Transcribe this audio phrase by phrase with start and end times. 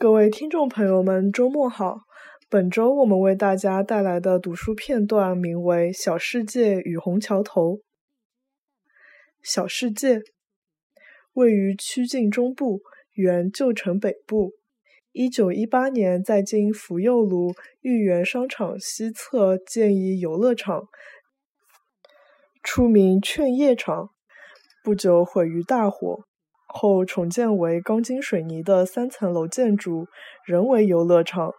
[0.00, 2.02] 各位听众朋友们，周末好！
[2.48, 7.62] 本周我们为大家带来的读书片段名为《小世界与虹桥头》。
[9.42, 10.20] 小世界
[11.32, 12.82] 位于曲靖中部，
[13.14, 14.52] 原旧城北部。
[15.10, 20.86] 一九一八年，在今福佑路豫园商场西侧建一游乐场，
[22.62, 24.10] 初名劝业场，
[24.84, 26.28] 不久毁于大火。
[26.80, 30.06] 后重建为钢筋水泥的三层楼建筑，
[30.44, 31.52] 仍为游乐场。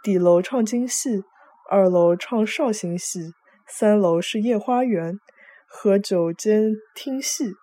[0.00, 1.24] 底楼唱京戏，
[1.68, 3.32] 二楼唱绍兴戏，
[3.66, 5.18] 三楼是夜花园，
[5.66, 7.54] 喝酒兼听戏。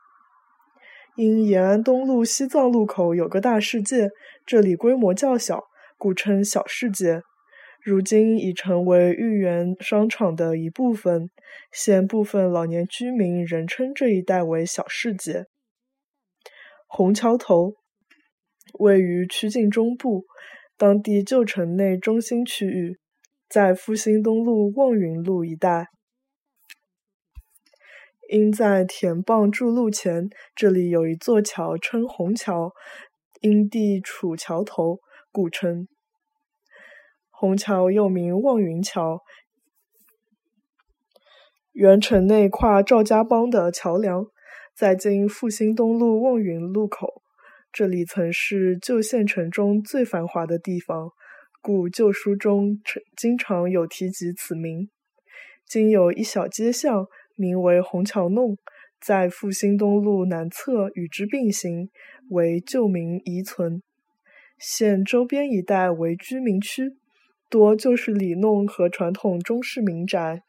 [1.16, 4.09] 因延安东路西藏路口有个大世界，
[4.46, 5.64] 这里规模较小，
[5.98, 7.22] 故称小世界。
[7.81, 11.30] 如今已成为豫园商场的一部分，
[11.72, 15.46] 现部分老年居民仍称这一带为小世界。
[16.98, 17.74] 虹桥头
[18.80, 20.24] 位于曲靖中部，
[20.78, 22.98] 当地旧城内中心区域，
[23.50, 25.88] 在复兴东路望云路一带。
[28.30, 32.72] 因在田蚌筑路前，这里有一座桥称虹桥，
[33.42, 35.02] 因地处桥头，
[35.34, 35.90] 故称。
[37.30, 39.19] 虹桥又名望云桥，
[41.74, 44.28] 原城内跨赵家浜的桥梁。
[44.75, 47.22] 在今复兴东路望云路口，
[47.72, 51.13] 这里曾是旧县城中最繁华的地方，
[51.62, 54.90] 故旧书中常经常有提及此名。
[55.66, 58.58] 今有一小街巷，名为虹桥弄，
[59.00, 61.90] 在复兴东路南侧与之并行，
[62.30, 63.81] 为旧名遗存。
[64.59, 66.97] 现周边一带为居民区，
[67.50, 70.44] 多就是里弄和传统中式民宅。